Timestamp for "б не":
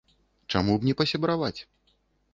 0.79-0.95